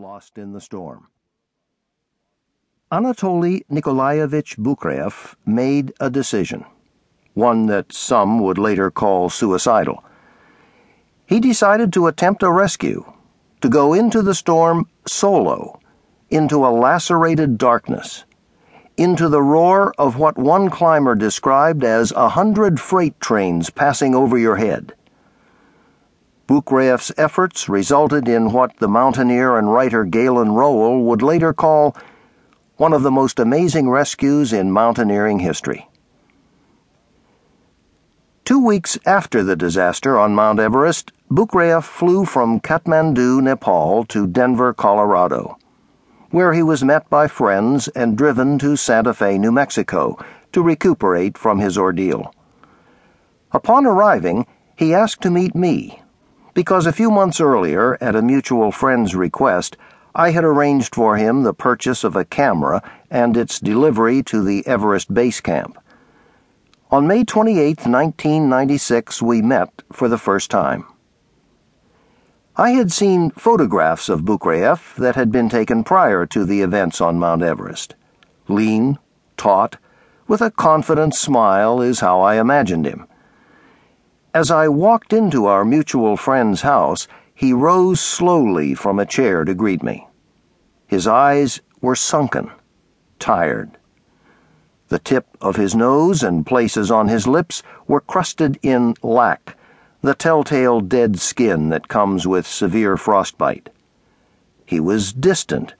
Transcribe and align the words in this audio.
lost 0.00 0.38
in 0.38 0.52
the 0.52 0.60
storm. 0.60 1.08
Anatoli 2.90 3.62
Nikolaevich 3.68 4.56
Boukreev 4.56 5.34
made 5.44 5.92
a 6.00 6.08
decision, 6.08 6.64
one 7.34 7.66
that 7.66 7.92
some 7.92 8.40
would 8.40 8.56
later 8.56 8.90
call 8.90 9.28
suicidal. 9.28 10.02
He 11.26 11.38
decided 11.38 11.92
to 11.92 12.06
attempt 12.06 12.42
a 12.42 12.50
rescue, 12.50 13.12
to 13.60 13.68
go 13.68 13.92
into 13.92 14.22
the 14.22 14.34
storm 14.34 14.88
solo, 15.06 15.78
into 16.30 16.66
a 16.66 16.72
lacerated 16.72 17.58
darkness, 17.58 18.24
into 18.96 19.28
the 19.28 19.42
roar 19.42 19.92
of 19.98 20.16
what 20.16 20.38
one 20.38 20.70
climber 20.70 21.14
described 21.14 21.84
as 21.84 22.10
a 22.12 22.30
hundred 22.30 22.80
freight 22.80 23.20
trains 23.20 23.68
passing 23.68 24.14
over 24.14 24.38
your 24.38 24.56
head. 24.56 24.94
Boukreev's 26.50 27.12
efforts 27.16 27.68
resulted 27.68 28.26
in 28.26 28.50
what 28.50 28.76
the 28.78 28.88
mountaineer 28.88 29.56
and 29.56 29.72
writer 29.72 30.04
Galen 30.04 30.50
Rowell 30.50 31.04
would 31.04 31.22
later 31.22 31.52
call 31.52 31.96
one 32.76 32.92
of 32.92 33.04
the 33.04 33.10
most 33.12 33.38
amazing 33.38 33.88
rescues 33.88 34.52
in 34.52 34.72
mountaineering 34.72 35.38
history. 35.38 35.88
Two 38.44 38.58
weeks 38.58 38.98
after 39.06 39.44
the 39.44 39.54
disaster 39.54 40.18
on 40.18 40.34
Mount 40.34 40.58
Everest, 40.58 41.12
Boukreev 41.30 41.84
flew 41.84 42.24
from 42.24 42.58
Kathmandu, 42.58 43.40
Nepal 43.40 44.04
to 44.06 44.26
Denver, 44.26 44.74
Colorado, 44.74 45.56
where 46.30 46.52
he 46.52 46.64
was 46.64 46.82
met 46.82 47.08
by 47.08 47.28
friends 47.28 47.86
and 47.86 48.18
driven 48.18 48.58
to 48.58 48.74
Santa 48.74 49.14
Fe, 49.14 49.38
New 49.38 49.52
Mexico, 49.52 50.18
to 50.50 50.62
recuperate 50.62 51.38
from 51.38 51.60
his 51.60 51.78
ordeal. 51.78 52.34
Upon 53.52 53.86
arriving, 53.86 54.48
he 54.76 54.92
asked 54.92 55.20
to 55.20 55.30
meet 55.30 55.54
me 55.54 55.99
because 56.60 56.84
a 56.84 56.92
few 56.92 57.10
months 57.10 57.40
earlier, 57.40 57.96
at 58.02 58.14
a 58.14 58.20
mutual 58.20 58.70
friend's 58.70 59.14
request, 59.14 59.78
I 60.14 60.32
had 60.32 60.44
arranged 60.44 60.94
for 60.94 61.16
him 61.16 61.42
the 61.42 61.54
purchase 61.54 62.04
of 62.04 62.14
a 62.14 62.26
camera 62.26 62.82
and 63.10 63.34
its 63.34 63.58
delivery 63.58 64.22
to 64.24 64.42
the 64.42 64.66
Everest 64.66 65.14
Base 65.14 65.40
Camp. 65.40 65.78
On 66.90 67.06
May 67.06 67.24
28, 67.24 67.86
1996, 67.86 69.22
we 69.22 69.40
met 69.40 69.70
for 69.90 70.06
the 70.06 70.18
first 70.18 70.50
time. 70.50 70.84
I 72.56 72.72
had 72.72 72.92
seen 72.92 73.30
photographs 73.30 74.10
of 74.10 74.26
Boukreev 74.26 74.96
that 74.96 75.16
had 75.16 75.32
been 75.32 75.48
taken 75.48 75.82
prior 75.82 76.26
to 76.26 76.44
the 76.44 76.60
events 76.60 77.00
on 77.00 77.18
Mount 77.18 77.40
Everest. 77.42 77.94
Lean, 78.48 78.98
taut, 79.38 79.78
with 80.28 80.42
a 80.42 80.50
confident 80.50 81.14
smile 81.14 81.80
is 81.80 82.00
how 82.00 82.20
I 82.20 82.38
imagined 82.38 82.84
him. 82.84 83.06
As 84.32 84.48
I 84.48 84.68
walked 84.68 85.12
into 85.12 85.46
our 85.46 85.64
mutual 85.64 86.16
friend's 86.16 86.62
house, 86.62 87.08
he 87.34 87.52
rose 87.52 88.00
slowly 88.00 88.76
from 88.76 89.00
a 89.00 89.06
chair 89.06 89.44
to 89.44 89.54
greet 89.54 89.82
me. 89.82 90.06
His 90.86 91.08
eyes 91.08 91.60
were 91.80 91.96
sunken, 91.96 92.52
tired. 93.18 93.76
The 94.86 95.00
tip 95.00 95.26
of 95.40 95.56
his 95.56 95.74
nose 95.74 96.22
and 96.22 96.46
places 96.46 96.92
on 96.92 97.08
his 97.08 97.26
lips 97.26 97.64
were 97.88 98.00
crusted 98.00 98.56
in 98.62 98.94
lac, 99.02 99.56
the 100.00 100.14
telltale 100.14 100.80
dead 100.80 101.18
skin 101.18 101.70
that 101.70 101.88
comes 101.88 102.24
with 102.24 102.46
severe 102.46 102.96
frostbite. 102.96 103.68
He 104.64 104.78
was 104.78 105.12
distant. 105.12 105.74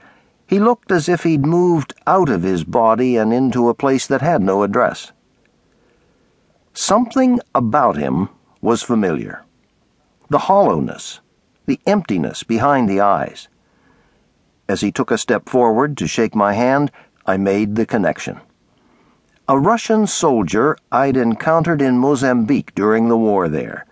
He 0.48 0.58
looked 0.58 0.90
as 0.90 1.08
if 1.08 1.22
he'd 1.22 1.46
moved 1.46 1.94
out 2.04 2.28
of 2.28 2.42
his 2.42 2.64
body 2.64 3.16
and 3.16 3.32
into 3.32 3.68
a 3.68 3.74
place 3.74 4.08
that 4.08 4.22
had 4.22 4.42
no 4.42 4.64
address. 4.64 5.12
Something 6.74 7.38
about 7.54 7.96
him 7.96 8.28
was 8.60 8.82
familiar. 8.82 9.44
The 10.28 10.38
hollowness, 10.38 11.20
the 11.66 11.80
emptiness 11.86 12.42
behind 12.42 12.88
the 12.88 13.00
eyes. 13.00 13.48
As 14.68 14.80
he 14.80 14.92
took 14.92 15.10
a 15.10 15.18
step 15.18 15.48
forward 15.48 15.96
to 15.96 16.06
shake 16.06 16.34
my 16.34 16.52
hand, 16.52 16.90
I 17.26 17.36
made 17.36 17.74
the 17.74 17.86
connection. 17.86 18.40
A 19.48 19.58
Russian 19.58 20.06
soldier 20.06 20.76
I'd 20.92 21.16
encountered 21.16 21.82
in 21.82 21.98
Mozambique 21.98 22.74
during 22.74 23.08
the 23.08 23.16
war 23.16 23.48
there, 23.48 23.84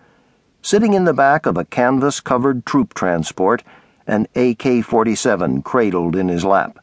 sitting 0.63 0.93
in 0.95 1.05
the 1.05 1.13
back 1.13 1.47
of 1.47 1.57
a 1.57 1.65
canvas 1.65 2.21
covered 2.21 2.65
troop 2.65 2.95
transport, 2.95 3.65
an 4.07 4.29
AK 4.37 4.85
47 4.85 5.63
cradled 5.63 6.15
in 6.15 6.29
his 6.29 6.45
lap. 6.45 6.79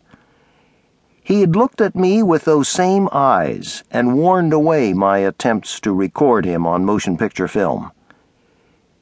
He 1.25 1.41
had 1.41 1.55
looked 1.55 1.81
at 1.81 1.95
me 1.95 2.21
with 2.21 2.45
those 2.45 2.67
same 2.69 3.09
eyes 3.11 3.83
and 3.89 4.15
warned 4.15 4.53
away 4.53 4.93
my 4.93 5.17
attempts 5.17 5.79
to 5.79 5.91
record 5.91 6.45
him 6.45 6.67
on 6.67 6.85
motion 6.85 7.17
picture 7.17 7.47
film. 7.47 7.91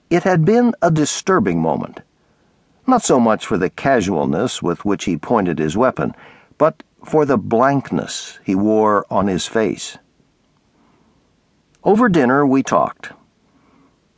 It 0.09 0.23
had 0.23 0.45
been 0.45 0.73
a 0.81 0.89
disturbing 0.89 1.61
moment. 1.61 1.99
Not 2.87 3.01
so 3.01 3.19
much 3.19 3.45
for 3.45 3.57
the 3.57 3.69
casualness 3.69 4.63
with 4.63 4.85
which 4.85 5.03
he 5.03 5.17
pointed 5.17 5.59
his 5.59 5.75
weapon, 5.75 6.15
but 6.57 6.81
for 7.03 7.25
the 7.25 7.37
blankness 7.37 8.39
he 8.45 8.55
wore 8.55 9.05
on 9.09 9.27
his 9.27 9.45
face. 9.45 9.97
Over 11.83 12.07
dinner, 12.07 12.47
we 12.47 12.63
talked. 12.63 13.11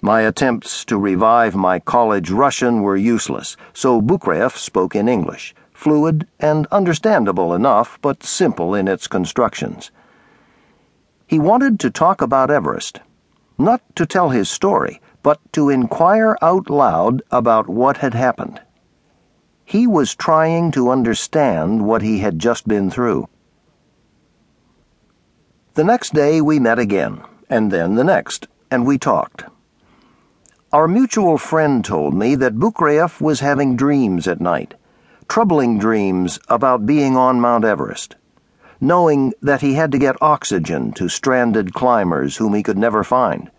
My 0.04 0.22
attempts 0.22 0.86
to 0.86 1.00
revive 1.00 1.56
my 1.56 1.80
college 1.80 2.30
Russian 2.30 2.84
were 2.84 2.96
useless, 2.96 3.58
so 3.74 4.00
Boukreev 4.00 4.56
spoke 4.56 4.96
in 4.96 5.10
English 5.10 5.56
fluid 5.86 6.26
and 6.40 6.66
understandable 6.72 7.54
enough, 7.54 8.00
but 8.02 8.24
simple 8.24 8.74
in 8.74 8.88
its 8.88 9.06
constructions. 9.06 9.92
He 11.28 11.38
wanted 11.38 11.80
to 11.80 11.92
talk 11.92 12.24
about 12.24 12.50
Everest, 12.50 13.02
not 13.60 13.84
to 13.96 14.08
tell 14.08 14.30
his 14.30 14.50
story, 14.50 15.00
but 15.22 15.40
to 15.54 15.70
inquire 15.70 16.40
out 16.42 16.72
loud 16.72 17.22
about 17.30 17.70
what 17.70 17.98
had 17.98 18.16
happened. 18.16 18.60
He 19.64 19.86
was 19.86 20.16
trying 20.16 20.72
to 20.72 20.90
understand 20.90 21.86
what 21.86 22.02
he 22.02 22.18
had 22.18 22.40
just 22.40 22.68
been 22.68 22.90
through. 22.90 23.30
The 25.76 25.84
next 25.84 26.16
day 26.16 26.42
we 26.42 26.58
met 26.58 26.80
again, 26.80 27.22
and 27.48 27.72
then 27.72 27.94
the 27.94 28.04
next, 28.04 28.48
and 28.72 28.88
we 28.88 28.98
talked. 28.98 29.44
Our 30.74 30.88
mutual 30.88 31.38
friend 31.38 31.86
told 31.86 32.16
me 32.16 32.34
that 32.34 32.56
Boukreev 32.56 33.22
was 33.22 33.42
having 33.42 33.76
dreams 33.76 34.28
at 34.28 34.42
night 34.42 34.74
troubling 35.28 35.80
dreams 35.80 36.40
about 36.48 36.86
being 36.86 37.18
on 37.18 37.42
Mount 37.42 37.66
Everest, 37.66 38.16
knowing 38.80 39.34
that 39.42 39.62
he 39.62 39.74
had 39.74 39.92
to 39.92 39.98
get 39.98 40.22
oxygen 40.22 40.92
to 40.94 41.10
stranded 41.10 41.74
climbers 41.74 42.38
whom 42.38 42.54
he 42.54 42.64
could 42.64 42.78
never 42.78 43.04
find. 43.04 43.50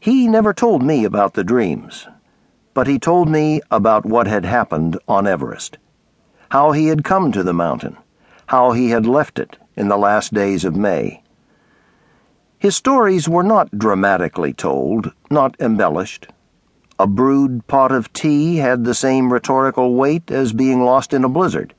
He 0.00 0.28
never 0.28 0.52
told 0.52 0.82
me 0.82 1.04
about 1.04 1.34
the 1.34 1.44
dreams, 1.44 2.06
but 2.74 2.86
he 2.86 2.98
told 2.98 3.28
me 3.28 3.60
about 3.70 4.04
what 4.04 4.26
had 4.26 4.44
happened 4.44 4.98
on 5.08 5.26
Everest, 5.26 5.78
how 6.50 6.72
he 6.72 6.88
had 6.88 7.04
come 7.04 7.32
to 7.32 7.42
the 7.42 7.54
mountain, 7.54 7.96
how 8.46 8.72
he 8.72 8.90
had 8.90 9.06
left 9.06 9.38
it 9.38 9.56
in 9.76 9.88
the 9.88 9.98
last 9.98 10.32
days 10.32 10.64
of 10.64 10.76
May. 10.76 11.22
His 12.58 12.76
stories 12.76 13.28
were 13.28 13.42
not 13.42 13.78
dramatically 13.78 14.52
told, 14.52 15.12
not 15.30 15.56
embellished. 15.60 16.28
A 16.98 17.06
brewed 17.06 17.66
pot 17.66 17.92
of 17.92 18.10
tea 18.14 18.56
had 18.56 18.84
the 18.84 18.94
same 18.94 19.30
rhetorical 19.30 19.94
weight 19.94 20.30
as 20.30 20.54
being 20.54 20.82
lost 20.82 21.12
in 21.12 21.24
a 21.24 21.28
blizzard. 21.28 21.74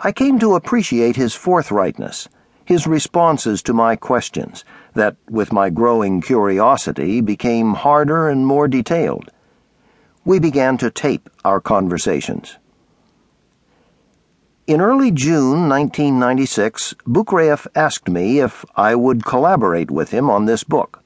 I 0.00 0.10
came 0.10 0.40
to 0.40 0.56
appreciate 0.56 1.14
his 1.14 1.34
forthrightness, 1.34 2.26
his 2.64 2.88
responses 2.88 3.62
to 3.62 3.72
my 3.72 3.94
questions, 3.94 4.64
that, 4.94 5.16
with 5.30 5.52
my 5.52 5.70
growing 5.70 6.20
curiosity, 6.20 7.20
became 7.20 7.74
harder 7.74 8.28
and 8.28 8.44
more 8.44 8.66
detailed. 8.66 9.30
We 10.24 10.40
began 10.40 10.76
to 10.78 10.90
tape 10.90 11.30
our 11.44 11.60
conversations. 11.60 12.56
In 14.66 14.80
early 14.80 15.12
June 15.12 15.68
1996, 15.68 16.94
Boukreev 17.06 17.66
asked 17.76 18.08
me 18.08 18.40
if 18.40 18.64
I 18.74 18.96
would 18.96 19.24
collaborate 19.24 19.90
with 19.90 20.10
him 20.10 20.28
on 20.28 20.46
this 20.46 20.64
book. 20.64 21.03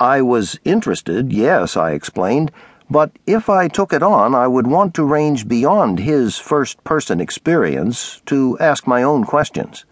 I 0.00 0.22
was 0.22 0.58
interested, 0.64 1.32
yes, 1.32 1.76
I 1.76 1.92
explained, 1.92 2.50
but 2.90 3.12
if 3.26 3.48
I 3.48 3.68
took 3.68 3.92
it 3.92 4.02
on, 4.02 4.34
I 4.34 4.46
would 4.46 4.66
want 4.66 4.94
to 4.94 5.04
range 5.04 5.48
beyond 5.48 6.00
his 6.00 6.36
first 6.38 6.82
person 6.84 7.20
experience 7.20 8.20
to 8.26 8.58
ask 8.58 8.86
my 8.86 9.02
own 9.02 9.24
questions. 9.24 9.84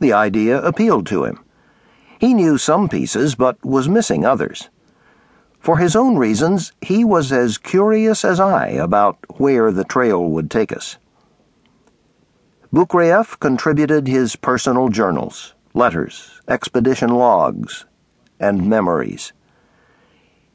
The 0.00 0.12
idea 0.12 0.60
appealed 0.62 1.06
to 1.08 1.24
him. 1.24 1.44
He 2.18 2.34
knew 2.34 2.58
some 2.58 2.88
pieces, 2.88 3.34
but 3.34 3.64
was 3.64 3.88
missing 3.88 4.24
others. 4.24 4.70
For 5.60 5.78
his 5.78 5.94
own 5.94 6.16
reasons, 6.16 6.72
he 6.80 7.04
was 7.04 7.30
as 7.30 7.58
curious 7.58 8.24
as 8.24 8.40
I 8.40 8.68
about 8.68 9.18
where 9.38 9.70
the 9.70 9.84
trail 9.84 10.24
would 10.24 10.50
take 10.50 10.72
us. 10.72 10.98
Boukreev 12.72 13.38
contributed 13.40 14.06
his 14.06 14.36
personal 14.36 14.88
journals, 14.88 15.54
letters, 15.74 16.40
expedition 16.48 17.10
logs, 17.10 17.86
and 18.40 18.68
memories. 18.68 19.32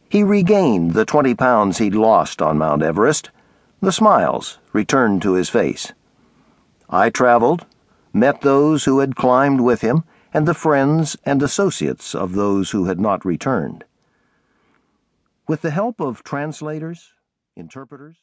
He 0.10 0.24
regained 0.24 0.94
the 0.94 1.06
20 1.06 1.34
pounds 1.36 1.80
he'd 1.80 1.96
lost 1.96 2.42
on 2.42 2.58
Mount 2.58 2.84
Everest. 2.84 3.32
The 3.82 3.92
smiles 3.92 4.60
returned 4.72 5.22
to 5.24 5.34
his 5.34 5.50
face. 5.50 5.92
I 6.90 7.10
traveled, 7.10 7.66
met 8.14 8.42
those 8.42 8.86
who 8.86 9.00
had 9.00 9.16
climbed 9.16 9.62
with 9.62 9.82
him, 9.82 10.04
and 10.34 10.48
the 10.48 10.54
friends 10.54 11.18
and 11.26 11.42
associates 11.42 12.14
of 12.14 12.34
those 12.34 12.72
who 12.72 12.86
had 12.86 13.00
not 13.00 13.26
returned. 13.26 13.86
With 15.48 15.62
the 15.62 15.72
help 15.72 16.00
of 16.00 16.24
translators, 16.24 17.14
interpreters, 17.56 18.18